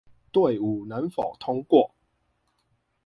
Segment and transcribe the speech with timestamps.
[0.31, 1.93] 隊伍能否通過